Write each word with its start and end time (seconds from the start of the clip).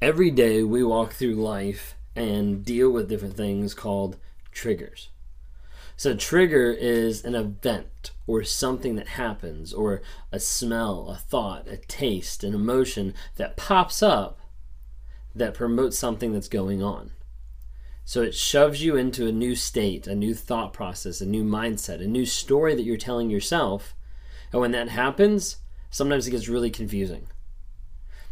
Every 0.00 0.30
day 0.30 0.62
we 0.62 0.82
walk 0.82 1.12
through 1.12 1.34
life 1.34 1.94
and 2.16 2.64
deal 2.64 2.90
with 2.90 3.08
different 3.08 3.36
things 3.36 3.74
called 3.74 4.16
triggers. 4.52 5.10
So, 5.96 6.14
trigger 6.14 6.70
is 6.72 7.24
an 7.24 7.34
event 7.34 8.12
or 8.26 8.44
something 8.44 8.96
that 8.96 9.08
happens, 9.08 9.72
or 9.72 10.02
a 10.30 10.38
smell, 10.38 11.08
a 11.08 11.16
thought, 11.16 11.66
a 11.66 11.76
taste, 11.76 12.44
an 12.44 12.54
emotion 12.54 13.14
that 13.36 13.56
pops 13.56 14.02
up 14.02 14.38
that 15.34 15.54
promotes 15.54 15.98
something 15.98 16.32
that's 16.32 16.48
going 16.48 16.82
on. 16.82 17.10
So, 18.08 18.22
it 18.22 18.34
shoves 18.34 18.82
you 18.82 18.96
into 18.96 19.28
a 19.28 19.32
new 19.32 19.54
state, 19.54 20.06
a 20.06 20.14
new 20.14 20.34
thought 20.34 20.72
process, 20.72 21.20
a 21.20 21.26
new 21.26 21.44
mindset, 21.44 22.02
a 22.02 22.06
new 22.06 22.24
story 22.24 22.74
that 22.74 22.84
you're 22.84 22.96
telling 22.96 23.28
yourself. 23.28 23.94
And 24.50 24.62
when 24.62 24.70
that 24.70 24.88
happens, 24.88 25.58
sometimes 25.90 26.26
it 26.26 26.30
gets 26.30 26.48
really 26.48 26.70
confusing. 26.70 27.26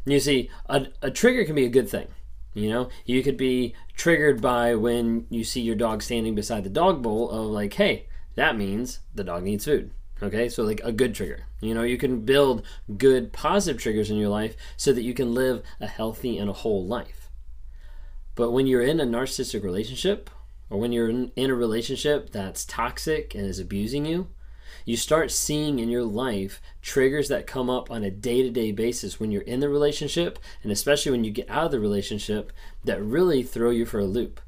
You 0.07 0.19
see, 0.19 0.49
a, 0.65 0.87
a 1.03 1.11
trigger 1.11 1.45
can 1.45 1.55
be 1.55 1.67
a 1.67 1.69
good 1.69 1.91
thing. 1.91 2.09
You 2.55 2.71
know, 2.71 2.89
you 3.05 3.23
could 3.23 3.37
be 3.37 3.75
triggered 3.95 4.41
by 4.41 4.75
when 4.77 5.27
you 5.29 5.45
see 5.45 5.61
your 5.61 5.77
dog 5.77 6.03
standing 6.03 6.35
beside 6.35 6.65
the 6.65 6.71
dog 6.71 7.03
bowl 7.03 7.29
of 7.29 7.45
like, 7.49 7.75
hey, 7.75 8.07
that 8.35 8.57
means 8.57 9.01
the 9.15 9.25
dog 9.25 9.43
needs 9.43 9.67
food. 9.67 9.91
Okay, 10.23 10.49
so 10.49 10.63
like 10.63 10.81
a 10.85 10.91
good 10.91 11.15
trigger. 11.15 11.45
You 11.61 11.75
know, 11.75 11.83
you 11.83 11.99
can 11.99 12.21
build 12.21 12.63
good 12.97 13.31
positive 13.31 13.79
triggers 13.79 14.09
in 14.09 14.17
your 14.17 14.31
life 14.31 14.57
so 14.79 14.95
that 14.95 15.03
you 15.03 15.13
can 15.13 15.35
live 15.35 15.63
a 15.83 15.87
healthy 15.87 16.39
and 16.39 16.49
a 16.49 16.55
whole 16.55 16.87
life. 16.87 17.26
But 18.37 18.53
when 18.53 18.67
you're 18.69 18.83
in 18.83 19.01
a 19.01 19.07
narcissistic 19.07 19.65
relationship, 19.65 20.31
or 20.69 20.79
when 20.79 20.93
you're 20.93 21.09
in, 21.09 21.33
a 21.37 21.55
relationship 21.55 22.31
that's 22.31 22.65
toxic 22.65 23.35
and 23.35 23.47
is 23.47 23.59
abusing 23.59 24.05
you, 24.05 24.29
you 24.85 24.97
start 24.97 25.31
seeing 25.31 25.79
in 25.79 25.89
your 25.89 26.05
life 26.05 26.61
triggers 26.83 27.29
that 27.29 27.47
come 27.47 27.71
up 27.71 27.91
on 27.91 28.05
a 28.05 28.11
day 28.11 28.43
to 28.43 28.51
day 28.51 28.73
basis 28.73 29.19
when 29.19 29.31
you're 29.31 29.43
in 29.43 29.61
the 29.61 29.71
relationship, 29.71 30.39
and 30.63 30.71
especially 30.71 31.13
when 31.13 31.25
you 31.25 31.31
get 31.31 31.49
out 31.49 31.67
of 31.67 31.71
the 31.73 31.81
relationship, 31.81 32.53
that 32.85 33.03
really 33.03 33.43
throw 33.43 33.71
you 33.71 33.87
for 33.87 33.99
a 33.99 34.05
loop. 34.05 34.41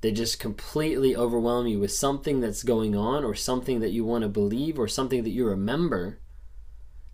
They 0.00 0.10
just 0.10 0.40
completely 0.40 1.14
overwhelm 1.14 1.66
you 1.66 1.78
with 1.78 1.92
something 1.92 2.40
that's 2.40 2.62
going 2.62 2.96
on, 2.96 3.24
or 3.24 3.34
something 3.34 3.80
that 3.80 3.92
you 3.92 4.04
want 4.04 4.22
to 4.22 4.28
believe, 4.28 4.78
or 4.78 4.88
something 4.88 5.22
that 5.22 5.30
you 5.30 5.46
remember 5.46 6.18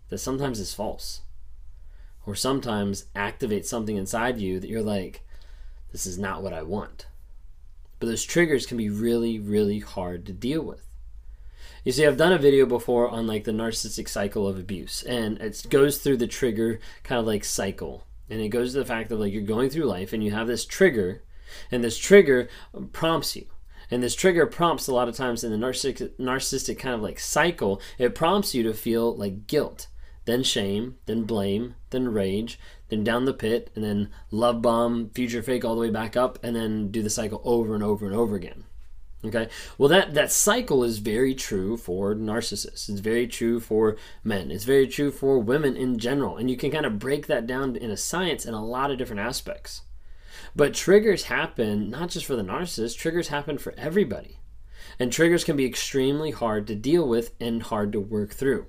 that 0.07 0.19
sometimes 0.19 0.59
is 0.59 0.73
false, 0.73 1.21
or 2.25 2.35
sometimes 2.35 3.05
activate 3.15 3.65
something 3.65 3.97
inside 3.97 4.39
you 4.39 4.59
that 4.59 4.69
you're 4.69 4.81
like, 4.81 5.23
this 5.91 6.05
is 6.05 6.17
not 6.17 6.43
what 6.43 6.53
I 6.53 6.61
want. 6.61 7.07
But 7.99 8.07
those 8.07 8.23
triggers 8.23 8.65
can 8.65 8.77
be 8.77 8.89
really, 8.89 9.39
really 9.39 9.79
hard 9.79 10.25
to 10.25 10.33
deal 10.33 10.61
with. 10.61 10.85
You 11.83 11.91
see, 11.91 12.05
I've 12.05 12.17
done 12.17 12.33
a 12.33 12.37
video 12.37 12.65
before 12.65 13.09
on 13.09 13.27
like 13.27 13.45
the 13.45 13.51
narcissistic 13.51 14.07
cycle 14.09 14.47
of 14.47 14.59
abuse, 14.59 15.03
and 15.03 15.37
it 15.39 15.65
goes 15.69 15.97
through 15.97 16.17
the 16.17 16.27
trigger 16.27 16.79
kind 17.03 17.19
of 17.19 17.25
like 17.25 17.43
cycle. 17.43 18.05
And 18.29 18.41
it 18.41 18.49
goes 18.49 18.73
to 18.73 18.79
the 18.79 18.85
fact 18.85 19.09
that 19.09 19.15
like 19.15 19.33
you're 19.33 19.41
going 19.41 19.69
through 19.69 19.85
life 19.85 20.13
and 20.13 20.23
you 20.23 20.31
have 20.31 20.47
this 20.47 20.65
trigger, 20.65 21.23
and 21.71 21.83
this 21.83 21.97
trigger 21.97 22.49
prompts 22.91 23.35
you. 23.35 23.47
And 23.91 24.03
this 24.03 24.13
trigger 24.13 24.45
prompts 24.45 24.87
a 24.87 24.93
lot 24.93 25.09
of 25.09 25.15
times 25.15 25.43
in 25.43 25.51
the 25.51 25.57
narcissistic, 25.57 26.11
narcissistic 26.19 26.77
kind 26.77 26.93
of 26.93 27.01
like 27.01 27.19
cycle, 27.19 27.81
it 27.97 28.13
prompts 28.13 28.53
you 28.53 28.61
to 28.63 28.73
feel 28.73 29.15
like 29.15 29.47
guilt, 29.47 29.87
then 30.25 30.43
shame, 30.43 30.97
then 31.07 31.23
blame, 31.23 31.73
then 31.89 32.09
rage, 32.09 32.59
then 32.89 33.03
down 33.03 33.25
the 33.25 33.33
pit, 33.33 33.71
and 33.75 33.83
then 33.83 34.09
love 34.31 34.61
bomb, 34.61 35.09
future 35.11 35.41
fake 35.41 35.63
all 35.63 35.75
the 35.75 35.81
way 35.81 35.89
back 35.89 36.17
up, 36.17 36.39
and 36.43 36.55
then 36.55 36.91
do 36.91 37.01
the 37.01 37.09
cycle 37.09 37.41
over 37.43 37.73
and 37.73 37.83
over 37.83 38.05
and 38.05 38.15
over 38.15 38.35
again. 38.35 38.65
Okay. 39.23 39.49
Well, 39.77 39.89
that 39.89 40.13
that 40.13 40.31
cycle 40.31 40.83
is 40.83 40.99
very 40.99 41.35
true 41.35 41.75
for 41.75 42.15
narcissists. 42.15 42.89
It's 42.89 43.01
very 43.01 43.27
true 43.27 43.59
for 43.59 43.97
men. 44.23 44.49
It's 44.49 44.63
very 44.63 44.87
true 44.87 45.11
for 45.11 45.39
women 45.39 45.75
in 45.75 45.99
general, 45.99 46.37
and 46.37 46.49
you 46.49 46.55
can 46.55 46.71
kind 46.71 46.85
of 46.85 46.99
break 46.99 47.27
that 47.27 47.45
down 47.45 47.75
in 47.75 47.91
a 47.91 47.97
science 47.97 48.45
in 48.45 48.53
a 48.53 48.63
lot 48.63 48.91
of 48.91 48.97
different 48.97 49.19
aspects. 49.19 49.81
But 50.55 50.73
triggers 50.73 51.25
happen 51.25 51.89
not 51.89 52.09
just 52.09 52.25
for 52.25 52.37
the 52.37 52.43
narcissist. 52.43 52.97
Triggers 52.97 53.27
happen 53.27 53.57
for 53.57 53.73
everybody, 53.77 54.39
and 54.97 55.11
triggers 55.11 55.43
can 55.43 55.57
be 55.57 55.65
extremely 55.65 56.31
hard 56.31 56.65
to 56.67 56.75
deal 56.75 57.05
with 57.05 57.33
and 57.41 57.61
hard 57.61 57.91
to 57.91 57.99
work 57.99 58.31
through. 58.31 58.67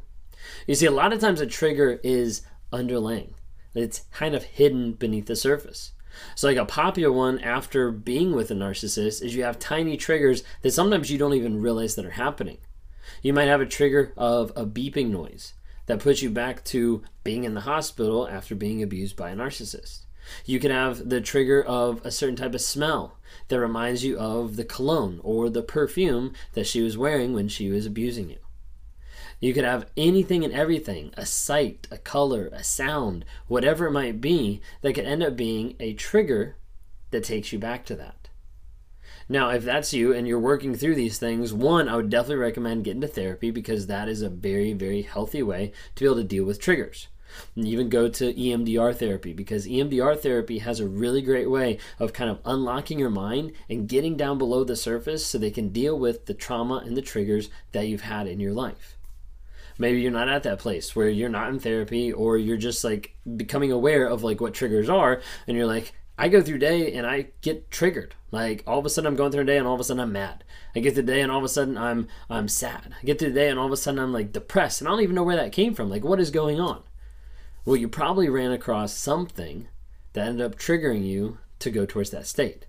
You 0.67 0.75
see, 0.75 0.87
a 0.87 0.91
lot 0.91 1.13
of 1.13 1.21
times 1.21 1.41
a 1.41 1.47
trigger 1.47 2.01
is 2.03 2.43
underlying. 2.73 3.35
It's 3.75 4.03
kind 4.13 4.35
of 4.35 4.45
hidden 4.45 4.93
beneath 4.93 5.27
the 5.27 5.37
surface. 5.37 5.93
So, 6.35 6.49
like 6.49 6.57
a 6.57 6.65
popular 6.65 7.13
one 7.13 7.39
after 7.39 7.91
being 7.91 8.35
with 8.35 8.51
a 8.51 8.55
narcissist 8.55 9.23
is 9.23 9.35
you 9.35 9.45
have 9.45 9.59
tiny 9.59 9.97
triggers 9.97 10.43
that 10.63 10.73
sometimes 10.73 11.11
you 11.11 11.19
don't 11.19 11.35
even 11.35 11.63
realize 11.63 11.95
that 11.95 12.05
are 12.05 12.11
happening. 12.11 12.59
You 13.23 13.33
might 13.33 13.49
have 13.49 13.61
a 13.61 13.67
trigger 13.67 14.13
of 14.17 14.53
a 14.57 14.67
beeping 14.67 15.11
noise 15.11 15.55
that 15.87 16.01
puts 16.01 16.23
you 16.23 16.31
back 16.31 16.65
to 16.65 17.03
being 17.25 17.45
in 17.45 17.55
the 17.55 17.63
hospital 17.63 18.29
after 18.29 18.55
being 18.55 18.83
abused 18.83 19.17
by 19.17 19.31
a 19.31 19.37
narcissist. 19.37 20.01
You 20.45 20.61
can 20.61 20.71
have 20.71 21.09
the 21.09 21.21
trigger 21.21 21.63
of 21.63 22.05
a 22.05 22.11
certain 22.11 22.37
type 22.37 22.55
of 22.55 22.61
smell 22.61 23.19
that 23.49 23.59
reminds 23.59 24.05
you 24.05 24.19
of 24.19 24.57
the 24.57 24.65
cologne 24.65 25.21
or 25.23 25.51
the 25.51 25.63
perfume 25.63 26.33
that 26.53 26.67
she 26.67 26.83
was 26.83 26.99
wearing 26.99 27.35
when 27.35 27.49
she 27.49 27.71
was 27.71 27.87
abusing 27.87 28.31
you. 28.31 28.39
You 29.41 29.55
could 29.55 29.65
have 29.65 29.87
anything 29.97 30.45
and 30.45 30.53
everything 30.53 31.15
a 31.17 31.25
sight, 31.25 31.89
a 31.91 31.97
color, 31.97 32.51
a 32.53 32.63
sound, 32.63 33.25
whatever 33.49 33.87
it 33.87 33.93
might 33.93 34.21
be, 34.21 34.61
that 34.83 34.93
could 34.93 35.07
end 35.07 35.23
up 35.23 35.35
being 35.35 35.77
a 35.81 35.95
trigger 35.95 36.57
that 37.11 37.25
takes 37.25 37.51
you 37.51 37.59
back 37.59 37.87
to 37.87 37.97
that. 37.97 38.29
Now, 39.31 39.49
if 39.51 39.65
that's 39.65 39.95
you 39.95 40.13
and 40.13 40.29
you're 40.29 40.39
working 40.39 40.75
through 40.75 40.97
these 40.97 41.19
things, 41.19 41.55
one, 41.55 41.89
I 41.89 41.97
would 41.97 42.11
definitely 42.11 42.37
recommend 42.37 42.85
getting 42.85 43.01
to 43.01 43.09
therapy 43.09 43.51
because 43.51 43.87
that 43.87 44.09
is 44.09 44.21
a 44.21 44.29
very, 44.29 44.75
very 44.75 45.03
healthy 45.03 45.43
way 45.43 45.73
to 45.95 46.05
be 46.05 46.07
able 46.07 46.17
to 46.17 46.25
deal 46.25 46.45
with 46.45 46.61
triggers. 46.61 47.09
And 47.55 47.67
even 47.67 47.89
go 47.89 48.09
to 48.09 48.35
EMDR 48.35 48.95
therapy 48.95 49.33
because 49.33 49.67
EMDR 49.67 50.19
therapy 50.19 50.59
has 50.59 50.81
a 50.81 50.89
really 50.89 51.23
great 51.23 51.49
way 51.49 51.79
of 51.99 52.13
kind 52.13 52.29
of 52.29 52.41
unlocking 52.45 52.99
your 52.99 53.09
mind 53.09 53.53
and 53.71 53.89
getting 53.89 54.17
down 54.17 54.37
below 54.37 54.65
the 54.65 54.75
surface 54.75 55.25
so 55.25 55.39
they 55.39 55.53
can 55.53 55.69
deal 55.69 55.97
with 55.97 56.27
the 56.27 56.35
trauma 56.35 56.83
and 56.85 56.97
the 56.97 57.03
triggers 57.03 57.49
that 57.71 57.87
you've 57.87 58.03
had 58.03 58.27
in 58.27 58.41
your 58.41 58.53
life 58.53 58.99
maybe 59.81 60.01
you're 60.01 60.11
not 60.13 60.29
at 60.29 60.43
that 60.43 60.59
place 60.59 60.95
where 60.95 61.09
you're 61.09 61.31
not 61.31 61.49
in 61.49 61.59
therapy 61.59 62.13
or 62.13 62.37
you're 62.37 62.57
just 62.57 62.85
like 62.85 63.17
becoming 63.37 63.73
aware 63.73 64.07
of 64.07 64.23
like 64.23 64.41
what 64.41 64.55
triggers 64.55 64.91
are 64.91 65.23
and 65.47 65.57
you're 65.57 65.67
like 65.67 65.93
I 66.19 66.29
go 66.29 66.43
through 66.43 66.59
day 66.59 66.93
and 66.93 67.07
I 67.07 67.29
get 67.41 67.71
triggered. 67.71 68.15
Like 68.31 68.63
all 68.67 68.79
of 68.79 68.85
a 68.85 68.91
sudden 68.91 69.09
I'm 69.09 69.17
going 69.17 69.33
through 69.33 69.41
a 69.41 69.47
day 69.47 69.57
and 69.57 69.67
all 69.67 69.73
of 69.73 69.81
a 69.81 69.85
sudden 69.85 70.03
I'm 70.03 70.13
mad. 70.13 70.45
I 70.77 70.81
get 70.81 70.93
through 70.93 71.05
the 71.05 71.13
day 71.13 71.23
and 71.23 71.33
all 71.33 71.39
of 71.39 71.45
a 71.45 71.49
sudden 71.49 71.79
I'm 71.79 72.09
I'm 72.29 72.47
sad. 72.47 72.95
I 73.01 73.05
get 73.07 73.19
through 73.19 73.31
the 73.31 73.41
day 73.41 73.49
and 73.49 73.59
all 73.59 73.65
of 73.65 73.73
a 73.73 73.77
sudden 73.79 73.99
I'm 73.99 74.13
like 74.13 74.31
depressed 74.31 74.83
and 74.83 74.89
I 74.89 74.91
don't 74.91 75.01
even 75.01 75.15
know 75.15 75.25
where 75.25 75.37
that 75.37 75.53
came 75.53 75.73
from. 75.73 75.89
Like 75.89 76.05
what 76.05 76.21
is 76.21 76.31
going 76.31 76.61
on? 76.61 76.83
Well, 77.65 77.77
you 77.77 77.89
probably 77.89 78.29
ran 78.29 78.53
across 78.53 78.93
something 78.93 79.69
that 80.13 80.27
ended 80.27 80.45
up 80.45 80.59
triggering 80.59 81.07
you 81.07 81.39
to 81.61 81.71
go 81.71 81.87
towards 81.87 82.11
that 82.11 82.27
state. 82.27 82.67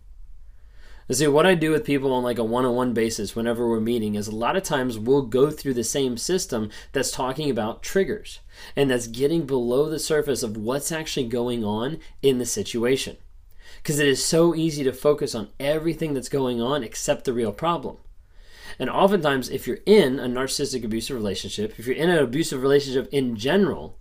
See, 1.09 1.27
what 1.27 1.45
I 1.45 1.55
do 1.55 1.71
with 1.71 1.83
people 1.83 2.13
on 2.13 2.23
like 2.23 2.37
a 2.37 2.43
one-on-one 2.43 2.93
basis 2.93 3.35
whenever 3.35 3.67
we're 3.67 3.81
meeting 3.81 4.15
is 4.15 4.27
a 4.27 4.35
lot 4.35 4.55
of 4.55 4.63
times 4.63 4.97
we'll 4.97 5.23
go 5.23 5.49
through 5.51 5.73
the 5.73 5.83
same 5.83 6.15
system 6.15 6.69
that's 6.93 7.11
talking 7.11 7.49
about 7.49 7.83
triggers 7.83 8.39
and 8.75 8.89
that's 8.89 9.07
getting 9.07 9.45
below 9.45 9.89
the 9.89 9.99
surface 9.99 10.41
of 10.41 10.55
what's 10.55 10.91
actually 10.91 11.27
going 11.27 11.65
on 11.65 11.99
in 12.21 12.37
the 12.37 12.45
situation. 12.45 13.17
Because 13.77 13.99
it 13.99 14.07
is 14.07 14.23
so 14.23 14.55
easy 14.55 14.83
to 14.83 14.93
focus 14.93 15.35
on 15.35 15.49
everything 15.59 16.13
that's 16.13 16.29
going 16.29 16.61
on 16.61 16.83
except 16.83 17.25
the 17.25 17.33
real 17.33 17.51
problem. 17.51 17.97
And 18.79 18.89
oftentimes, 18.89 19.49
if 19.49 19.67
you're 19.67 19.79
in 19.85 20.17
a 20.19 20.27
narcissistic 20.27 20.85
abusive 20.85 21.15
relationship, 21.15 21.77
if 21.77 21.87
you're 21.87 21.95
in 21.95 22.09
an 22.09 22.19
abusive 22.19 22.61
relationship 22.61 23.09
in 23.11 23.35
general, 23.35 23.97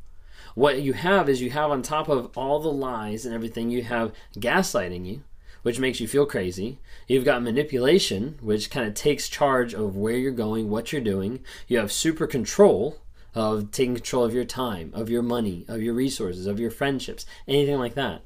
what 0.54 0.82
you 0.82 0.92
have 0.92 1.28
is 1.28 1.40
you 1.40 1.50
have 1.50 1.70
on 1.70 1.82
top 1.82 2.08
of 2.08 2.30
all 2.36 2.60
the 2.60 2.72
lies 2.72 3.26
and 3.26 3.34
everything, 3.34 3.70
you 3.70 3.82
have 3.82 4.12
gaslighting 4.36 5.06
you, 5.06 5.22
which 5.62 5.78
makes 5.78 6.00
you 6.00 6.08
feel 6.08 6.26
crazy. 6.26 6.78
You've 7.06 7.24
got 7.24 7.42
manipulation, 7.42 8.38
which 8.40 8.70
kind 8.70 8.86
of 8.86 8.94
takes 8.94 9.28
charge 9.28 9.74
of 9.74 9.96
where 9.96 10.16
you're 10.16 10.32
going, 10.32 10.70
what 10.70 10.92
you're 10.92 11.00
doing. 11.00 11.40
You 11.68 11.78
have 11.78 11.92
super 11.92 12.26
control 12.26 12.98
of 13.34 13.70
taking 13.70 13.94
control 13.94 14.24
of 14.24 14.34
your 14.34 14.44
time, 14.44 14.90
of 14.94 15.08
your 15.08 15.22
money, 15.22 15.64
of 15.68 15.82
your 15.82 15.94
resources, 15.94 16.46
of 16.46 16.58
your 16.58 16.70
friendships, 16.70 17.26
anything 17.46 17.78
like 17.78 17.94
that. 17.94 18.22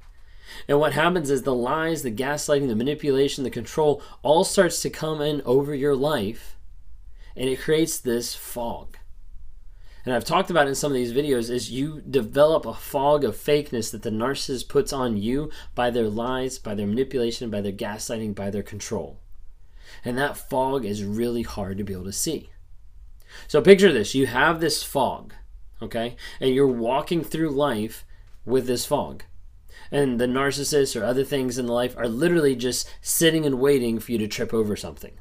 And 0.69 0.79
what 0.79 0.93
happens 0.93 1.31
is 1.31 1.43
the 1.43 1.55
lies, 1.55 2.03
the 2.03 2.11
gaslighting, 2.11 2.69
the 2.69 2.77
manipulation, 2.77 3.45
the 3.45 3.51
control 3.51 4.03
all 4.23 4.45
starts 4.45 4.81
to 4.83 4.91
come 4.91 5.21
in 5.21 5.43
over 5.45 5.75
your 5.75 5.97
life 5.97 6.57
and 7.37 7.49
it 7.49 7.61
creates 7.61 7.99
this 7.99 8.35
fog 8.35 8.97
and 10.05 10.15
I've 10.15 10.25
talked 10.25 10.51
about 10.51 10.69
in 10.69 10.75
some 10.75 10.93
of 10.93 10.97
these 10.97 11.15
videos, 11.15 11.51
is 11.51 11.71
you 11.71 12.03
develop 12.03 12.67
a 12.67 12.75
fog 12.75 13.25
of 13.25 13.37
fakeness 13.37 13.91
that 13.91 14.03
the 14.03 14.11
narcissist 14.11 14.69
puts 14.69 14.93
on 14.93 15.17
you 15.17 15.51
by 15.75 15.91
their 15.91 16.09
lies, 16.09 16.59
by 16.59 16.75
their 16.75 16.87
manipulation, 16.87 17.51
by 17.51 17.63
their 17.63 17.73
gaslighting, 17.73 18.35
by 18.35 18.51
their 18.51 18.63
control. 18.63 19.21
And 20.05 20.19
that 20.19 20.37
fog 20.37 20.85
is 20.85 21.05
really 21.05 21.43
hard 21.43 21.79
to 21.79 21.85
be 21.85 21.95
able 21.95 22.05
to 22.05 22.13
see. 22.13 22.51
So 23.49 23.63
picture 23.63 23.93
this 23.93 24.15
you 24.15 24.27
have 24.27 24.61
this 24.61 24.83
fog, 24.83 25.33
okay? 25.81 26.17
And 26.41 26.55
you're 26.55 26.67
walking 26.67 27.25
through 27.25 27.51
life 27.51 28.05
with 28.45 28.67
this 28.67 28.85
fog. 28.85 29.25
And 29.91 30.21
the 30.21 30.27
narcissist 30.27 31.01
or 31.01 31.05
other 31.05 31.25
things 31.25 31.59
in 31.59 31.67
life 31.67 31.97
are 31.97 32.09
literally 32.09 32.57
just 32.57 32.91
sitting 33.01 33.47
and 33.47 33.59
waiting 33.59 33.99
for 33.99 34.13
you 34.13 34.19
to 34.19 34.29
trip 34.29 34.53
over 34.53 34.77
something. 34.77 35.13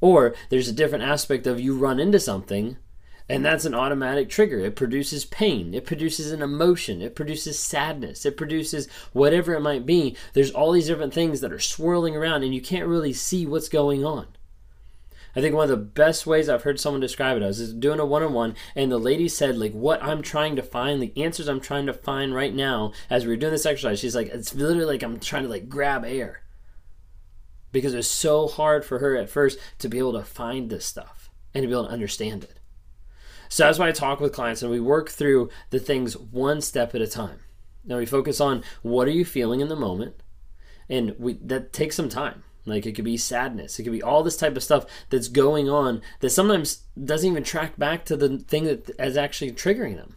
Or 0.00 0.34
there's 0.48 0.68
a 0.68 0.72
different 0.72 1.04
aspect 1.04 1.46
of 1.46 1.60
you 1.60 1.76
run 1.76 2.00
into 2.00 2.20
something 2.20 2.76
And 3.32 3.42
that's 3.42 3.64
an 3.64 3.74
automatic 3.74 4.28
trigger. 4.28 4.58
It 4.58 4.76
produces 4.76 5.24
pain. 5.24 5.72
It 5.72 5.86
produces 5.86 6.32
an 6.32 6.42
emotion. 6.42 7.00
It 7.00 7.16
produces 7.16 7.58
sadness. 7.58 8.26
It 8.26 8.36
produces 8.36 8.88
whatever 9.14 9.54
it 9.54 9.62
might 9.62 9.86
be. 9.86 10.18
There's 10.34 10.50
all 10.50 10.70
these 10.70 10.88
different 10.88 11.14
things 11.14 11.40
that 11.40 11.50
are 11.50 11.58
swirling 11.58 12.14
around, 12.14 12.42
and 12.42 12.54
you 12.54 12.60
can't 12.60 12.86
really 12.86 13.14
see 13.14 13.46
what's 13.46 13.70
going 13.70 14.04
on. 14.04 14.26
I 15.34 15.40
think 15.40 15.54
one 15.54 15.64
of 15.64 15.70
the 15.70 15.78
best 15.78 16.26
ways 16.26 16.50
I've 16.50 16.64
heard 16.64 16.78
someone 16.78 17.00
describe 17.00 17.38
it 17.38 17.42
is 17.42 17.72
doing 17.72 18.00
a 18.00 18.04
one 18.04 18.22
on 18.22 18.34
one, 18.34 18.54
and 18.76 18.92
the 18.92 18.98
lady 18.98 19.30
said, 19.30 19.56
like, 19.56 19.72
what 19.72 20.02
I'm 20.02 20.20
trying 20.20 20.54
to 20.56 20.62
find, 20.62 21.00
the 21.00 21.16
answers 21.16 21.48
I'm 21.48 21.58
trying 21.58 21.86
to 21.86 21.94
find 21.94 22.34
right 22.34 22.54
now 22.54 22.92
as 23.08 23.24
we 23.24 23.32
are 23.32 23.38
doing 23.38 23.52
this 23.52 23.64
exercise, 23.64 23.98
she's 23.98 24.14
like, 24.14 24.28
it's 24.28 24.54
literally 24.54 24.84
like 24.84 25.02
I'm 25.02 25.18
trying 25.18 25.44
to 25.44 25.48
like 25.48 25.70
grab 25.70 26.04
air. 26.04 26.42
Because 27.72 27.94
it's 27.94 28.08
so 28.08 28.46
hard 28.46 28.84
for 28.84 28.98
her 28.98 29.16
at 29.16 29.30
first 29.30 29.58
to 29.78 29.88
be 29.88 29.96
able 29.96 30.12
to 30.12 30.22
find 30.22 30.68
this 30.68 30.84
stuff 30.84 31.30
and 31.54 31.62
to 31.62 31.66
be 31.66 31.72
able 31.72 31.86
to 31.86 31.92
understand 31.92 32.44
it. 32.44 32.58
So 33.52 33.64
that's 33.64 33.78
why 33.78 33.88
I 33.88 33.92
talk 33.92 34.18
with 34.18 34.32
clients 34.32 34.62
and 34.62 34.70
we 34.70 34.80
work 34.80 35.10
through 35.10 35.50
the 35.68 35.78
things 35.78 36.16
one 36.16 36.62
step 36.62 36.94
at 36.94 37.02
a 37.02 37.06
time. 37.06 37.40
Now 37.84 37.98
we 37.98 38.06
focus 38.06 38.40
on 38.40 38.64
what 38.80 39.06
are 39.06 39.10
you 39.10 39.26
feeling 39.26 39.60
in 39.60 39.68
the 39.68 39.76
moment, 39.76 40.14
and 40.88 41.14
we 41.18 41.34
that 41.34 41.70
takes 41.70 41.96
some 41.96 42.08
time. 42.08 42.44
Like 42.64 42.86
it 42.86 42.92
could 42.92 43.04
be 43.04 43.18
sadness, 43.18 43.78
it 43.78 43.82
could 43.82 43.92
be 43.92 44.02
all 44.02 44.22
this 44.22 44.38
type 44.38 44.56
of 44.56 44.64
stuff 44.64 44.86
that's 45.10 45.28
going 45.28 45.68
on 45.68 46.00
that 46.20 46.30
sometimes 46.30 46.84
doesn't 47.04 47.30
even 47.30 47.44
track 47.44 47.76
back 47.76 48.06
to 48.06 48.16
the 48.16 48.38
thing 48.38 48.64
that 48.64 48.90
is 48.98 49.18
actually 49.18 49.52
triggering 49.52 49.96
them. 49.96 50.16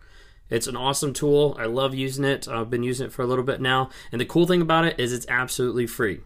It's 0.51 0.67
an 0.67 0.75
awesome 0.75 1.13
tool. 1.13 1.55
I 1.57 1.65
love 1.65 1.95
using 1.95 2.25
it. 2.25 2.45
I've 2.47 2.69
been 2.69 2.83
using 2.83 3.07
it 3.07 3.13
for 3.13 3.21
a 3.21 3.25
little 3.25 3.45
bit 3.45 3.61
now. 3.61 3.89
And 4.11 4.19
the 4.19 4.25
cool 4.25 4.45
thing 4.45 4.61
about 4.61 4.83
it 4.83 4.99
is 4.99 5.13
it's 5.13 5.25
absolutely 5.29 5.87
free. 5.87 6.19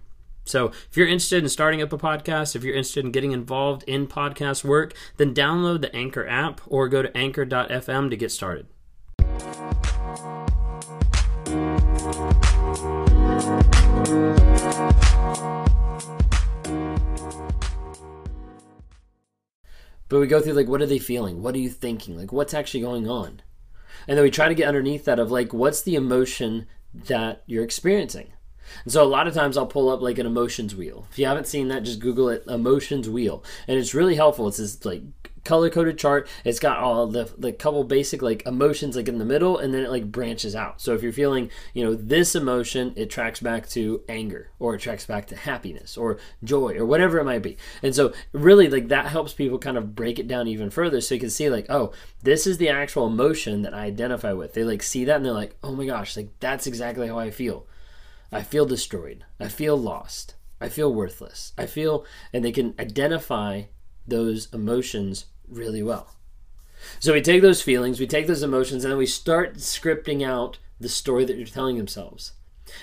So, 0.48 0.68
if 0.68 0.98
you're 0.98 1.08
interested 1.08 1.44
in 1.44 1.50
starting 1.50 1.82
up 1.82 1.94
a 1.94 1.98
podcast, 1.98 2.56
if 2.56 2.64
you're 2.64 2.76
interested 2.76 3.06
in 3.06 3.12
getting 3.12 3.32
involved 3.32 3.84
in 3.84 4.08
podcast 4.08 4.64
work, 4.64 4.94
then 5.18 5.34
download 5.34 5.82
the 5.82 5.96
Anchor 5.96 6.28
app 6.28 6.62
or 6.68 6.90
go 6.90 7.02
to 7.02 7.16
anchor.fm 7.18 8.10
to 8.10 8.18
get 8.18 8.32
started. 8.32 8.68
But 20.08 20.20
we 20.20 20.28
go 20.28 20.40
through 20.40 20.54
like, 20.54 20.68
what 20.68 20.82
are 20.82 20.86
they 20.86 21.00
feeling? 21.00 21.42
What 21.42 21.56
are 21.56 21.60
you 21.60 21.70
thinking? 21.70 22.18
Like, 22.18 22.32
what's 22.32 22.54
actually 22.54 22.82
going 22.82 23.10
on? 23.10 23.42
And 24.08 24.18
then 24.18 24.24
we 24.24 24.32
try 24.32 24.48
to 24.48 24.56
get 24.56 24.68
underneath 24.68 25.06
that 25.06 25.20
of 25.20 25.32
like, 25.32 25.54
what's 25.54 25.82
the 25.82 25.96
emotion 25.96 26.68
that 26.94 27.44
you're 27.46 27.64
experiencing? 27.64 28.32
And 28.84 28.94
so 28.94 29.04
a 29.04 29.06
lot 29.06 29.28
of 29.28 29.34
times 29.34 29.58
I'll 29.58 29.68
pull 29.68 29.90
up 29.90 30.02
like 30.02 30.18
an 30.18 30.26
emotions 30.26 30.76
wheel. 30.76 31.08
If 31.12 31.20
you 31.20 31.26
haven't 31.26 31.48
seen 31.48 31.68
that, 31.68 31.84
just 31.84 32.00
Google 32.00 32.30
it, 32.30 32.44
emotions 32.48 33.10
wheel, 33.10 33.44
and 33.68 33.78
it's 33.78 33.94
really 33.94 34.16
helpful. 34.16 34.48
It's 34.48 34.58
this 34.58 34.84
like 34.86 35.04
color 35.46 35.70
coded 35.70 35.98
chart. 35.98 36.28
It's 36.44 36.60
got 36.60 36.80
all 36.80 37.08
the 37.08 37.32
the 37.38 37.54
couple 37.54 37.84
basic 37.86 38.22
like 38.22 38.46
emotions 38.46 38.96
like 38.96 39.08
in 39.08 39.20
the 39.20 39.26
middle, 39.26 39.58
and 39.58 39.74
then 39.74 39.84
it 39.84 39.90
like 39.90 40.12
branches 40.12 40.56
out. 40.56 40.82
So 40.82 40.94
if 40.94 41.02
you're 41.02 41.14
feeling 41.14 41.50
you 41.74 41.84
know 41.84 41.96
this 41.96 42.36
emotion, 42.36 42.94
it 42.98 43.10
tracks 43.10 43.40
back 43.40 43.70
to 43.70 44.04
anger, 44.10 44.52
or 44.60 44.76
it 44.76 44.80
tracks 44.80 45.06
back 45.06 45.28
to 45.28 45.36
happiness, 45.36 45.96
or 45.96 46.18
joy, 46.44 46.76
or 46.76 46.86
whatever 46.86 47.20
it 47.20 47.26
might 47.26 47.44
be. 47.44 47.58
And 47.82 47.96
so 47.96 48.12
really 48.34 48.70
like 48.70 48.90
that 48.90 49.06
helps 49.08 49.34
people 49.34 49.60
kind 49.60 49.78
of 49.78 49.96
break 49.96 50.20
it 50.20 50.28
down 50.28 50.48
even 50.48 50.70
further, 50.70 51.00
so 51.00 51.16
you 51.16 51.22
can 51.22 51.30
see 51.30 51.50
like 51.50 51.68
oh 51.70 51.94
this 52.24 52.46
is 52.46 52.58
the 52.58 52.70
actual 52.70 53.08
emotion 53.08 53.62
that 53.62 53.74
I 53.74 53.86
identify 53.86 54.34
with. 54.34 54.54
They 54.54 54.64
like 54.64 54.84
see 54.84 55.06
that 55.06 55.18
and 55.18 55.26
they're 55.26 55.32
like 55.32 55.56
oh 55.64 55.72
my 55.72 55.86
gosh 55.86 56.18
like 56.18 56.30
that's 56.40 56.68
exactly 56.68 57.08
how 57.08 57.20
I 57.20 57.32
feel. 57.32 57.68
I 58.32 58.42
feel 58.42 58.66
destroyed. 58.66 59.24
I 59.40 59.48
feel 59.48 59.78
lost. 59.78 60.36
I 60.60 60.70
feel 60.70 60.94
worthless. 60.94 61.54
I 61.58 61.66
feel, 61.66 62.06
and 62.34 62.44
they 62.44 62.52
can 62.52 62.74
identify 62.80 63.64
those 64.08 64.48
emotions 64.54 65.26
really 65.50 65.84
well. 65.84 66.16
So 67.00 67.14
we 67.14 67.22
take 67.22 67.42
those 67.42 67.62
feelings, 67.62 68.00
we 68.00 68.08
take 68.08 68.28
those 68.28 68.44
emotions, 68.44 68.84
and 68.84 68.92
then 68.92 68.98
we 68.98 69.06
start 69.06 69.56
scripting 69.56 70.26
out 70.26 70.60
the 70.80 70.90
story 70.90 71.26
that 71.26 71.38
you're 71.38 71.48
telling 71.48 71.78
themselves. 71.78 72.34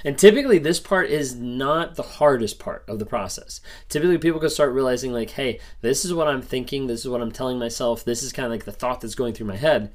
And 0.05 0.17
typically, 0.17 0.59
this 0.59 0.81
part 0.81 1.11
is 1.11 1.35
not 1.35 1.97
the 1.97 2.03
hardest 2.03 2.59
part 2.59 2.85
of 2.89 2.99
the 2.99 3.07
process. 3.07 3.61
Typically, 3.89 4.19
people 4.19 4.41
can 4.41 4.51
start 4.51 4.73
realizing, 4.73 5.13
like, 5.13 5.31
hey, 5.31 5.61
this 5.81 6.05
is 6.05 6.15
what 6.15 6.29
I'm 6.29 6.43
thinking, 6.43 6.87
this 6.87 7.01
is 7.01 7.09
what 7.09 7.21
I'm 7.21 7.33
telling 7.33 7.59
myself, 7.59 8.05
this 8.05 8.23
is 8.23 8.33
kind 8.33 8.47
of 8.47 8.53
like 8.53 8.65
the 8.65 8.73
thought 8.73 9.01
that's 9.01 9.15
going 9.15 9.35
through 9.35 9.47
my 9.47 9.57
head. 9.57 9.93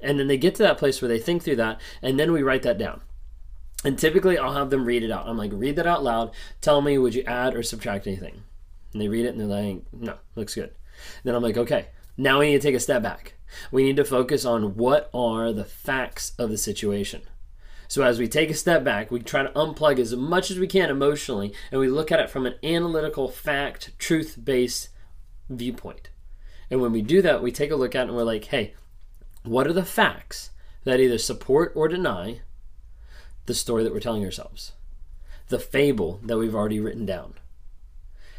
And 0.00 0.18
then 0.18 0.26
they 0.26 0.36
get 0.36 0.54
to 0.56 0.62
that 0.64 0.78
place 0.78 1.00
where 1.00 1.08
they 1.08 1.18
think 1.18 1.42
through 1.42 1.56
that, 1.56 1.80
and 2.02 2.18
then 2.18 2.32
we 2.32 2.42
write 2.42 2.62
that 2.62 2.78
down. 2.78 3.00
And 3.84 3.98
typically, 3.98 4.38
I'll 4.38 4.54
have 4.54 4.70
them 4.70 4.84
read 4.84 5.02
it 5.02 5.10
out. 5.10 5.26
I'm 5.26 5.38
like, 5.38 5.50
read 5.52 5.76
that 5.76 5.86
out 5.86 6.04
loud. 6.04 6.30
Tell 6.60 6.80
me, 6.80 6.98
would 6.98 7.14
you 7.14 7.24
add 7.24 7.54
or 7.54 7.62
subtract 7.62 8.06
anything? 8.06 8.42
And 8.92 9.02
they 9.02 9.08
read 9.08 9.24
it 9.26 9.34
and 9.34 9.40
they're 9.40 9.46
like, 9.46 9.82
no, 9.92 10.18
looks 10.36 10.54
good. 10.54 10.72
Then 11.24 11.34
I'm 11.34 11.42
like, 11.42 11.56
okay, 11.56 11.86
now 12.16 12.40
we 12.40 12.46
need 12.50 12.60
to 12.60 12.66
take 12.66 12.74
a 12.74 12.80
step 12.80 13.02
back. 13.02 13.34
We 13.70 13.84
need 13.84 13.96
to 13.96 14.04
focus 14.04 14.44
on 14.44 14.76
what 14.76 15.10
are 15.12 15.52
the 15.52 15.64
facts 15.64 16.32
of 16.38 16.50
the 16.50 16.58
situation. 16.58 17.22
So 17.88 18.02
as 18.02 18.18
we 18.18 18.26
take 18.26 18.50
a 18.50 18.54
step 18.54 18.84
back, 18.84 19.10
we 19.10 19.20
try 19.20 19.42
to 19.42 19.50
unplug 19.50 19.98
as 19.98 20.16
much 20.16 20.50
as 20.50 20.58
we 20.58 20.66
can 20.66 20.88
emotionally, 20.88 21.52
and 21.70 21.80
we 21.80 21.88
look 21.88 22.10
at 22.10 22.20
it 22.20 22.30
from 22.30 22.46
an 22.46 22.54
analytical, 22.62 23.28
fact, 23.28 23.98
truth 23.98 24.38
based 24.42 24.88
viewpoint. 25.50 26.08
And 26.70 26.80
when 26.80 26.92
we 26.92 27.02
do 27.02 27.20
that, 27.20 27.42
we 27.42 27.52
take 27.52 27.70
a 27.70 27.76
look 27.76 27.94
at 27.94 28.04
it 28.04 28.08
and 28.08 28.16
we're 28.16 28.22
like, 28.22 28.46
hey, 28.46 28.74
what 29.44 29.66
are 29.66 29.74
the 29.74 29.84
facts 29.84 30.50
that 30.84 31.00
either 31.00 31.18
support 31.18 31.72
or 31.74 31.86
deny 31.86 32.40
the 33.44 33.54
story 33.54 33.84
that 33.84 33.92
we're 33.92 34.00
telling 34.00 34.24
ourselves? 34.24 34.72
The 35.48 35.58
fable 35.58 36.20
that 36.24 36.38
we've 36.38 36.54
already 36.54 36.80
written 36.80 37.04
down 37.04 37.34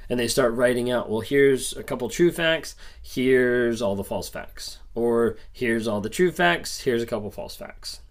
and 0.10 0.20
they 0.20 0.28
start 0.28 0.54
writing 0.54 0.92
out, 0.92 1.10
well, 1.10 1.22
here's 1.22 1.74
a 1.74 1.84
couple 1.84 2.10
true 2.10 2.32
facts, 2.32 2.76
here's 3.02 3.82
all 3.82 3.96
the 3.96 4.04
false 4.04 4.30
facts, 4.30 4.80
or 4.96 5.38
here's 5.52 5.88
all 5.88 6.02
the 6.02 6.10
true 6.10 6.32
facts, 6.32 6.82
here's 6.82 7.04
a 7.04 7.08
couple 7.08 7.32
false 7.32 7.56
facts. 7.56 8.02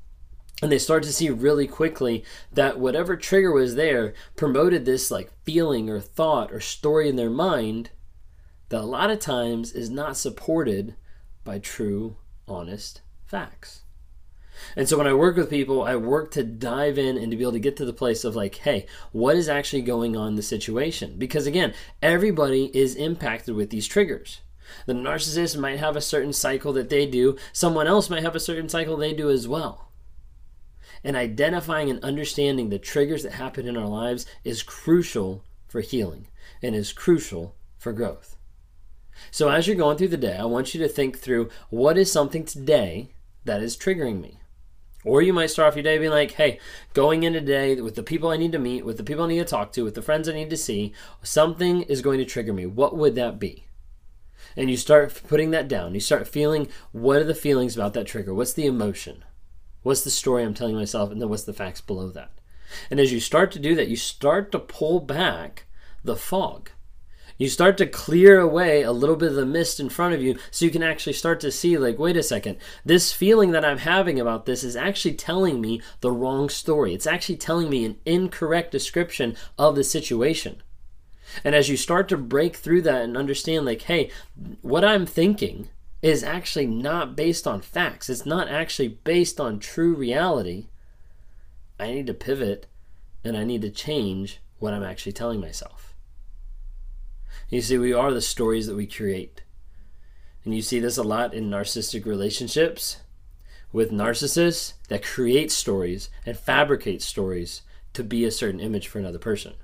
And 0.63 0.71
they 0.71 0.79
start 0.79 1.03
to 1.03 1.13
see 1.13 1.29
really 1.29 1.67
quickly 1.67 2.25
that 2.53 2.79
whatever 2.79 3.17
trigger 3.17 3.51
was 3.51 3.75
there 3.75 4.15
promoted 4.37 4.85
this 4.85 5.11
like 5.11 5.33
feeling 5.43 5.91
or 5.91 6.01
thought 6.01 6.53
or 6.53 6.61
story 6.61 7.09
in 7.09 7.17
their 7.17 7.31
mind 7.31 7.91
that 8.69 8.81
a 8.81 8.87
lot 8.87 9.11
of 9.11 9.19
times 9.19 9.73
is 9.73 9.91
not 9.91 10.17
supported 10.17 10.95
by 11.45 11.59
true, 11.59 12.17
honest 12.47 13.03
facts. 13.27 13.82
And 14.77 14.89
so 14.89 14.97
when 14.99 15.07
I 15.07 15.15
work 15.15 15.37
with 15.37 15.51
people, 15.51 15.83
I 15.83 15.97
work 15.97 16.31
to 16.33 16.45
dive 16.45 16.99
in 16.99 17.17
and 17.17 17.31
to 17.31 17.37
be 17.37 17.43
able 17.43 17.53
to 17.53 17.59
get 17.59 17.77
to 17.77 17.85
the 17.85 17.93
place 17.93 18.25
of 18.25 18.37
like, 18.37 18.57
hey, 18.57 18.87
what 19.11 19.37
is 19.37 19.49
actually 19.49 19.83
going 19.83 20.17
on 20.17 20.29
in 20.29 20.35
the 20.37 20.43
situation? 20.43 21.17
Because 21.19 21.47
again, 21.47 21.75
everybody 22.01 22.71
is 22.77 22.95
impacted 22.95 23.55
with 23.55 23.71
these 23.71 23.87
triggers. 23.87 24.41
The 24.87 24.95
narcissist 24.95 25.59
might 25.59 25.79
have 25.79 25.97
a 25.97 26.01
certain 26.01 26.33
cycle 26.33 26.73
that 26.75 26.89
they 26.89 27.07
do, 27.07 27.37
someone 27.53 27.87
else 27.87 28.09
might 28.09 28.23
have 28.23 28.37
a 28.37 28.41
certain 28.41 28.69
cycle 28.69 28.97
they 28.97 29.13
do 29.13 29.31
as 29.31 29.47
well. 29.47 29.91
And 31.05 31.17
identifying 31.17 31.91
and 31.91 32.03
understanding 32.03 32.69
the 32.69 32.79
triggers 32.79 33.23
that 33.25 33.33
happen 33.33 33.67
in 33.67 33.77
our 33.77 33.89
lives 33.89 34.25
is 34.45 34.63
crucial 34.63 35.45
for 35.67 35.81
healing 35.81 36.29
and 36.63 36.75
is 36.75 36.93
crucial 36.93 37.57
for 37.77 37.93
growth. 37.93 38.37
So, 39.31 39.49
as 39.49 39.67
you're 39.67 39.77
going 39.77 39.99
through 39.99 40.09
the 40.09 40.17
day, 40.17 40.37
I 40.37 40.45
want 40.45 40.75
you 40.75 40.81
to 40.81 40.89
think 40.89 41.19
through 41.19 41.51
what 41.71 41.99
is 41.99 42.11
something 42.11 42.45
today 42.45 43.11
that 43.45 43.63
is 43.63 43.77
triggering 43.77 44.21
me? 44.21 44.39
Or 45.05 45.21
you 45.21 45.33
might 45.33 45.51
start 45.51 45.69
off 45.69 45.77
your 45.77 45.83
day 45.83 45.99
being 45.99 46.11
like, 46.11 46.33
hey, 46.33 46.61
going 46.95 47.25
into 47.25 47.41
today 47.41 47.81
with 47.81 47.97
the 47.97 48.03
people 48.03 48.29
I 48.29 48.37
need 48.37 48.53
to 48.53 48.59
meet, 48.59 48.85
with 48.85 48.99
the 48.99 49.05
people 49.05 49.25
I 49.25 49.29
need 49.29 49.39
to 49.39 49.45
talk 49.45 49.73
to, 49.73 49.83
with 49.83 49.95
the 49.95 50.03
friends 50.03 50.29
I 50.29 50.33
need 50.33 50.51
to 50.51 50.57
see, 50.57 50.93
something 51.23 51.83
is 51.83 52.03
going 52.03 52.19
to 52.19 52.25
trigger 52.25 52.53
me. 52.53 52.67
What 52.67 52.97
would 52.97 53.17
that 53.17 53.39
be? 53.39 53.67
And 54.57 54.71
you 54.71 54.77
start 54.77 55.23
putting 55.27 55.51
that 55.51 55.67
down. 55.67 55.95
You 55.95 56.01
start 56.01 56.29
feeling 56.29 56.69
what 56.93 57.17
are 57.17 57.25
the 57.25 57.35
feelings 57.35 57.75
about 57.75 57.95
that 57.95 58.07
trigger? 58.07 58.33
What's 58.33 58.53
the 58.53 58.67
emotion? 58.67 59.25
What's 59.83 60.05
the 60.05 60.11
story 60.11 60.45
I'm 60.45 60.55
telling 60.55 60.77
myself? 60.77 61.11
And 61.11 61.21
then 61.21 61.29
what's 61.29 61.45
the 61.45 61.53
facts 61.53 61.81
below 61.81 62.11
that? 62.11 62.31
And 62.91 63.01
as 63.01 63.13
you 63.13 63.21
start 63.21 63.51
to 63.53 63.59
do 63.59 63.75
that, 63.75 63.89
you 63.89 63.97
start 63.97 64.53
to 64.53 64.59
pull 64.59 65.01
back 65.01 65.67
the 66.05 66.17
fog. 66.17 66.71
You 67.39 67.49
start 67.49 67.77
to 67.79 67.87
clear 67.87 68.39
away 68.41 68.83
a 68.83 68.93
little 68.93 69.17
bit 69.17 69.31
of 69.31 69.35
the 69.37 69.47
mist 69.47 69.81
in 69.81 69.89
front 69.89 70.15
of 70.15 70.23
you 70.23 70.39
so 70.51 70.65
you 70.65 70.71
can 70.71 70.83
actually 70.83 71.15
start 71.15 71.41
to 71.41 71.51
see, 71.51 71.77
like, 71.79 71.99
wait 71.99 72.17
a 72.17 72.23
second, 72.23 72.59
this 72.85 73.13
feeling 73.13 73.53
that 73.53 73.65
I'm 73.65 73.79
having 73.79 74.21
about 74.21 74.47
this 74.47 74.63
is 74.63 74.77
actually 74.77 75.15
telling 75.15 75.61
me 75.61 75.81
the 76.01 76.13
wrong 76.13 76.49
story. 76.49 76.95
It's 76.95 77.07
actually 77.07 77.37
telling 77.37 77.71
me 77.71 77.85
an 77.85 77.97
incorrect 78.05 78.71
description 78.71 79.37
of 79.59 79.75
the 79.75 79.85
situation. 79.85 80.63
And 81.45 81.55
as 81.55 81.69
you 81.69 81.77
start 81.77 82.09
to 82.11 82.17
break 82.19 82.57
through 82.57 82.83
that 82.83 83.03
and 83.03 83.17
understand, 83.17 83.65
like, 83.65 83.83
hey, 83.83 84.11
what 84.61 84.85
I'm 84.85 85.07
thinking 85.07 85.69
is 86.03 86.23
actually 86.23 86.67
not 86.67 87.17
based 87.17 87.47
on 87.47 87.61
facts, 87.63 88.11
it's 88.11 88.27
not 88.27 88.49
actually 88.49 88.89
based 88.89 89.41
on 89.41 89.59
true 89.59 89.95
reality, 89.95 90.67
I 91.79 91.93
need 91.93 92.07
to 92.09 92.15
pivot 92.15 92.67
and 93.25 93.37
I 93.37 93.45
need 93.45 93.63
to 93.63 93.71
change 93.71 94.41
what 94.59 94.75
I'm 94.75 94.83
actually 94.83 95.13
telling 95.13 95.41
myself. 95.41 95.82
You 97.49 97.61
see, 97.61 97.79
we 97.79 97.93
are 97.93 98.13
the 98.13 98.21
stories 98.21 98.67
that 98.67 98.77
we 98.77 98.87
create. 98.87 99.43
And 100.45 100.55
you 100.55 100.63
see 100.63 100.81
this 100.81 100.97
a 100.97 101.03
lot 101.03 101.35
in 101.35 101.51
narcissistic 101.51 102.05
relationships 102.05 102.99
with 103.73 103.91
narcissists 103.91 104.75
that 104.89 105.05
create 105.05 105.51
stories 105.51 106.11
and 106.27 106.37
fabricate 106.37 107.03
stories 107.03 107.63
to 107.95 108.05
be 108.05 108.25
a 108.25 108.31
certain 108.31 108.61
image 108.61 108.89
for 108.89 108.99
another 108.99 109.19
person. 109.19 109.55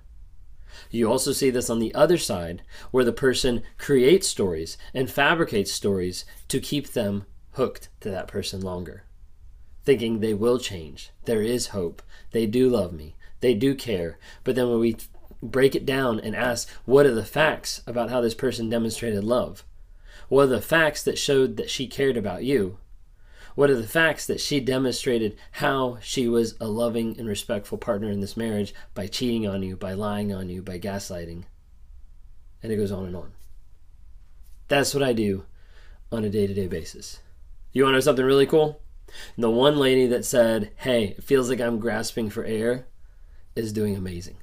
You 0.91 1.11
also 1.11 1.33
see 1.33 1.51
this 1.51 1.69
on 1.69 1.79
the 1.79 1.95
other 1.95 2.19
side, 2.19 2.63
where 2.91 3.05
the 3.05 3.13
person 3.13 3.63
creates 3.79 4.29
stories 4.29 4.79
and 4.95 5.11
fabricates 5.11 5.73
stories 5.73 6.25
to 6.49 6.61
keep 6.61 6.93
them 6.93 7.25
hooked 7.53 7.89
to 8.01 8.11
that 8.11 8.29
person 8.29 8.61
longer, 8.61 9.05
thinking 9.85 10.21
they 10.21 10.35
will 10.35 10.59
change. 10.59 11.11
There 11.25 11.43
is 11.43 11.69
hope. 11.69 12.03
They 12.31 12.47
do 12.47 12.69
love 12.69 12.93
me. 12.93 13.17
They 13.41 13.55
do 13.55 13.75
care. 13.75 14.19
But 14.45 14.55
then 14.55 14.69
when 14.69 14.79
we 14.79 14.97
break 15.43 15.75
it 15.75 15.87
down 15.87 16.21
and 16.21 16.35
ask, 16.35 16.69
what 16.85 17.07
are 17.07 17.15
the 17.15 17.25
facts 17.25 17.83
about 17.87 18.11
how 18.11 18.21
this 18.21 18.35
person 18.35 18.69
demonstrated 18.69 19.25
love? 19.25 19.65
What 20.29 20.45
are 20.45 20.47
the 20.49 20.61
facts 20.61 21.03
that 21.05 21.19
showed 21.19 21.57
that 21.57 21.71
she 21.71 21.87
cared 21.87 22.17
about 22.17 22.45
you? 22.45 22.79
What 23.55 23.71
are 23.71 23.77
the 23.77 23.89
facts 23.89 24.27
that 24.27 24.41
she 24.41 24.61
demonstrated 24.61 25.37
how 25.53 25.99
she 26.01 26.29
was 26.29 26.55
a 26.61 26.69
loving 26.69 27.19
and 27.19 27.27
respectful 27.27 27.79
partner 27.79 28.11
in 28.11 28.21
this 28.21 28.37
marriage 28.37 28.73
by 28.95 29.07
cheating 29.07 29.47
on 29.47 29.63
you, 29.63 29.77
by 29.77 29.95
lying 29.95 30.33
on 30.33 30.49
you, 30.49 30.63
by 30.63 30.79
gaslighting? 30.79 31.45
And 32.63 32.73
it 32.73 32.77
goes 32.77 32.93
on 32.93 33.07
and 33.07 33.17
on. 33.17 33.33
That's 34.69 34.95
what 34.95 35.03
I 35.03 35.13
do 35.13 35.45
on 36.13 36.25
a 36.25 36.31
day 36.31 36.47
to 36.47 36.55
day 36.55 36.69
basis. 36.69 37.21
You 37.73 37.83
want 37.83 37.95
to 37.95 37.97
know 37.97 38.01
something 38.01 38.25
really 38.25 38.47
cool? 38.47 38.81
The 39.37 39.51
one 39.51 39.79
lady 39.79 40.07
that 40.07 40.25
said, 40.25 40.71
Hey, 40.77 41.15
it 41.17 41.25
feels 41.25 41.49
like 41.49 41.61
I'm 41.61 41.79
grasping 41.79 42.31
for 42.31 42.45
air, 42.45 42.87
is 43.57 43.73
doing 43.73 43.97
amazing 43.97 44.37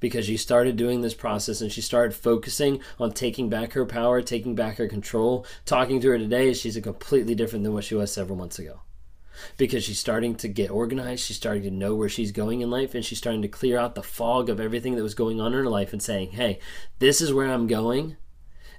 because 0.00 0.26
she 0.26 0.36
started 0.36 0.76
doing 0.76 1.00
this 1.00 1.14
process 1.14 1.60
and 1.60 1.70
she 1.70 1.80
started 1.80 2.14
focusing 2.14 2.80
on 2.98 3.12
taking 3.12 3.48
back 3.48 3.72
her 3.72 3.86
power, 3.86 4.22
taking 4.22 4.54
back 4.54 4.76
her 4.76 4.88
control. 4.88 5.46
Talking 5.64 6.00
to 6.00 6.10
her 6.10 6.18
today, 6.18 6.52
she's 6.52 6.76
a 6.76 6.80
completely 6.80 7.34
different 7.34 7.64
than 7.64 7.74
what 7.74 7.84
she 7.84 7.94
was 7.94 8.12
several 8.12 8.38
months 8.38 8.58
ago. 8.58 8.80
Because 9.56 9.84
she's 9.84 10.00
starting 10.00 10.34
to 10.36 10.48
get 10.48 10.70
organized, 10.70 11.24
she's 11.24 11.36
starting 11.36 11.62
to 11.62 11.70
know 11.70 11.94
where 11.94 12.08
she's 12.08 12.32
going 12.32 12.60
in 12.60 12.70
life, 12.70 12.94
and 12.94 13.04
she's 13.04 13.18
starting 13.18 13.42
to 13.42 13.48
clear 13.48 13.78
out 13.78 13.94
the 13.94 14.02
fog 14.02 14.48
of 14.48 14.58
everything 14.58 14.96
that 14.96 15.02
was 15.02 15.14
going 15.14 15.40
on 15.40 15.52
in 15.52 15.58
her 15.58 15.70
life 15.70 15.92
and 15.92 16.02
saying, 16.02 16.32
Hey, 16.32 16.58
this 16.98 17.20
is 17.20 17.32
where 17.32 17.48
I'm 17.48 17.68
going 17.68 18.16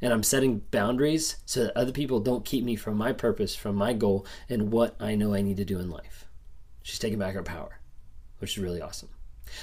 and 0.02 0.14
I'm 0.14 0.24
setting 0.24 0.60
boundaries 0.72 1.38
so 1.46 1.64
that 1.64 1.78
other 1.78 1.92
people 1.92 2.20
don't 2.20 2.46
keep 2.46 2.64
me 2.64 2.76
from 2.76 2.98
my 2.98 3.14
purpose, 3.14 3.56
from 3.56 3.76
my 3.76 3.94
goal, 3.94 4.26
and 4.48 4.72
what 4.72 4.96
I 5.00 5.16
know 5.16 5.34
I 5.34 5.42
need 5.42 5.58
to 5.58 5.66
do 5.66 5.80
in 5.80 5.90
life. 5.90 6.26
She's 6.84 7.00
taking 7.00 7.20
back 7.20 7.34
her 7.34 7.44
power, 7.44 7.80
which 8.40 8.58
is 8.58 8.64
really 8.64 8.82
awesome. 8.82 9.10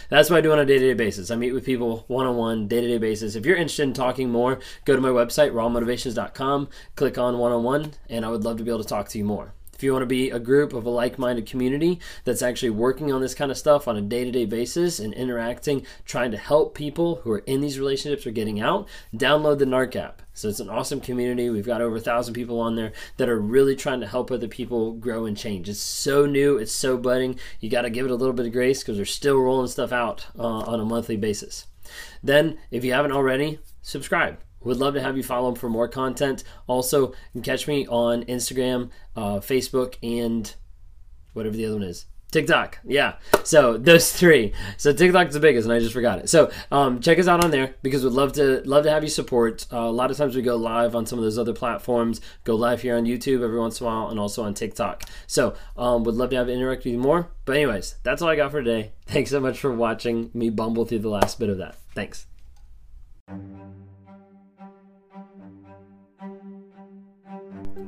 That's 0.08 0.30
what 0.30 0.38
I 0.38 0.40
do 0.40 0.52
on 0.52 0.58
a 0.58 0.64
day 0.64 0.78
to 0.78 0.86
day 0.86 0.94
basis. 0.94 1.30
I 1.30 1.36
meet 1.36 1.52
with 1.52 1.64
people 1.64 2.04
one 2.08 2.26
on 2.26 2.36
one, 2.36 2.68
day 2.68 2.80
to 2.80 2.86
day 2.86 2.98
basis. 2.98 3.34
If 3.34 3.44
you're 3.44 3.56
interested 3.56 3.84
in 3.84 3.92
talking 3.92 4.30
more, 4.30 4.60
go 4.84 4.94
to 4.94 5.00
my 5.00 5.08
website, 5.08 5.52
rawmotivations.com, 5.52 6.68
click 6.94 7.18
on 7.18 7.38
one 7.38 7.52
on 7.52 7.62
one, 7.62 7.94
and 8.08 8.24
I 8.24 8.28
would 8.28 8.44
love 8.44 8.58
to 8.58 8.64
be 8.64 8.70
able 8.70 8.82
to 8.82 8.88
talk 8.88 9.08
to 9.08 9.18
you 9.18 9.24
more. 9.24 9.55
If 9.76 9.82
you 9.82 9.92
want 9.92 10.04
to 10.04 10.06
be 10.06 10.30
a 10.30 10.38
group 10.38 10.72
of 10.72 10.86
a 10.86 10.90
like 10.90 11.18
minded 11.18 11.44
community 11.44 12.00
that's 12.24 12.40
actually 12.40 12.70
working 12.70 13.12
on 13.12 13.20
this 13.20 13.34
kind 13.34 13.50
of 13.50 13.58
stuff 13.58 13.86
on 13.86 13.98
a 13.98 14.00
day 14.00 14.24
to 14.24 14.30
day 14.30 14.46
basis 14.46 14.98
and 14.98 15.12
interacting, 15.12 15.84
trying 16.06 16.30
to 16.30 16.38
help 16.38 16.74
people 16.74 17.16
who 17.16 17.32
are 17.32 17.40
in 17.40 17.60
these 17.60 17.78
relationships 17.78 18.26
or 18.26 18.30
getting 18.30 18.58
out, 18.58 18.88
download 19.14 19.58
the 19.58 19.66
NARC 19.66 19.94
app. 19.94 20.22
So 20.32 20.48
it's 20.48 20.60
an 20.60 20.70
awesome 20.70 21.02
community. 21.02 21.50
We've 21.50 21.66
got 21.66 21.82
over 21.82 21.96
a 21.96 22.00
thousand 22.00 22.32
people 22.32 22.58
on 22.58 22.74
there 22.74 22.92
that 23.18 23.28
are 23.28 23.38
really 23.38 23.76
trying 23.76 24.00
to 24.00 24.06
help 24.06 24.30
other 24.30 24.48
people 24.48 24.94
grow 24.94 25.26
and 25.26 25.36
change. 25.36 25.68
It's 25.68 25.78
so 25.78 26.24
new, 26.24 26.56
it's 26.56 26.72
so 26.72 26.96
budding. 26.96 27.38
You 27.60 27.68
got 27.68 27.82
to 27.82 27.90
give 27.90 28.06
it 28.06 28.10
a 28.10 28.16
little 28.16 28.34
bit 28.34 28.46
of 28.46 28.52
grace 28.52 28.82
because 28.82 28.96
they're 28.96 29.04
still 29.04 29.36
rolling 29.36 29.68
stuff 29.68 29.92
out 29.92 30.26
uh, 30.38 30.42
on 30.42 30.80
a 30.80 30.86
monthly 30.86 31.18
basis. 31.18 31.66
Then, 32.22 32.58
if 32.70 32.82
you 32.82 32.94
haven't 32.94 33.12
already, 33.12 33.58
subscribe 33.82 34.38
would 34.66 34.78
love 34.78 34.94
to 34.94 35.00
have 35.00 35.16
you 35.16 35.22
follow 35.22 35.50
them 35.50 35.58
for 35.58 35.68
more 35.68 35.88
content. 35.88 36.44
Also, 36.66 37.08
you 37.08 37.14
can 37.34 37.42
catch 37.42 37.66
me 37.66 37.86
on 37.86 38.24
Instagram, 38.24 38.90
uh, 39.14 39.36
Facebook, 39.36 39.96
and 40.02 40.54
whatever 41.32 41.56
the 41.56 41.66
other 41.66 41.76
one 41.76 41.84
is. 41.84 42.06
TikTok, 42.32 42.80
yeah. 42.84 43.14
So 43.44 43.78
those 43.78 44.12
three. 44.12 44.52
So 44.76 44.92
TikTok's 44.92 45.34
the 45.34 45.40
biggest, 45.40 45.64
and 45.66 45.72
I 45.72 45.78
just 45.78 45.92
forgot 45.92 46.18
it. 46.18 46.28
So 46.28 46.50
um, 46.70 47.00
check 47.00 47.18
us 47.18 47.28
out 47.28 47.44
on 47.44 47.50
there 47.50 47.76
because 47.82 48.02
we'd 48.02 48.12
love 48.12 48.32
to 48.34 48.62
love 48.64 48.84
to 48.84 48.90
have 48.90 49.04
you 49.04 49.08
support. 49.08 49.66
Uh, 49.72 49.78
a 49.78 49.90
lot 49.90 50.10
of 50.10 50.16
times 50.16 50.34
we 50.34 50.42
go 50.42 50.56
live 50.56 50.96
on 50.96 51.06
some 51.06 51.18
of 51.18 51.24
those 51.24 51.38
other 51.38 51.54
platforms. 51.54 52.20
Go 52.44 52.56
live 52.56 52.82
here 52.82 52.96
on 52.96 53.04
YouTube 53.04 53.42
every 53.42 53.58
once 53.58 53.80
in 53.80 53.86
a 53.86 53.88
while, 53.88 54.08
and 54.08 54.18
also 54.18 54.42
on 54.42 54.54
TikTok. 54.54 55.04
So 55.26 55.54
um, 55.76 56.02
would 56.04 56.16
love 56.16 56.30
to 56.30 56.36
have 56.36 56.48
interact 56.48 56.84
with 56.84 56.92
you 56.92 56.98
more. 56.98 57.30
But 57.44 57.56
anyways, 57.56 57.96
that's 58.02 58.20
all 58.20 58.28
I 58.28 58.36
got 58.36 58.50
for 58.50 58.62
today. 58.62 58.90
Thanks 59.06 59.30
so 59.30 59.40
much 59.40 59.58
for 59.58 59.72
watching 59.72 60.30
me 60.34 60.50
bumble 60.50 60.84
through 60.84 60.98
the 60.98 61.08
last 61.08 61.38
bit 61.38 61.48
of 61.48 61.58
that. 61.58 61.76
Thanks. 61.94 62.26